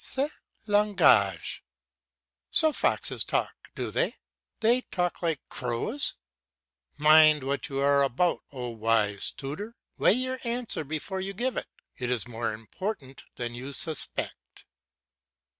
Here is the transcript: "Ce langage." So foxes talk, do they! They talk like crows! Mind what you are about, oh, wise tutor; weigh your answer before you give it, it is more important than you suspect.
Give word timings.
"Ce 0.03 0.31
langage." 0.65 1.63
So 2.49 2.73
foxes 2.73 3.23
talk, 3.23 3.69
do 3.75 3.91
they! 3.91 4.15
They 4.61 4.81
talk 4.89 5.21
like 5.21 5.47
crows! 5.47 6.15
Mind 6.97 7.43
what 7.43 7.69
you 7.69 7.81
are 7.81 8.01
about, 8.01 8.39
oh, 8.51 8.69
wise 8.69 9.29
tutor; 9.29 9.75
weigh 9.99 10.13
your 10.13 10.39
answer 10.43 10.83
before 10.83 11.21
you 11.21 11.33
give 11.35 11.55
it, 11.55 11.67
it 11.99 12.09
is 12.09 12.27
more 12.27 12.51
important 12.51 13.21
than 13.35 13.53
you 13.53 13.73
suspect. 13.73 14.65